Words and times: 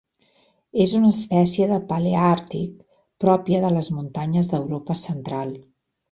És 0.85 0.93
una 0.99 1.09
espècie 1.15 1.67
del 1.73 1.83
paleàrtic, 1.91 2.73
pròpia 3.27 3.59
de 3.67 3.73
les 3.79 3.91
muntanyes 4.01 4.49
d'Europa 4.55 4.97
Central. 5.07 5.53